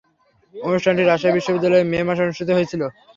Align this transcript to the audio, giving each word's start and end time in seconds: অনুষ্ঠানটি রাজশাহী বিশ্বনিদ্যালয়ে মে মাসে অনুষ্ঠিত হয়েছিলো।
অনুষ্ঠানটি 0.55 1.03
রাজশাহী 1.03 1.35
বিশ্বনিদ্যালয়ে 1.35 1.89
মে 1.91 1.99
মাসে 2.07 2.25
অনুষ্ঠিত 2.25 2.49
হয়েছিলো। 2.53 2.85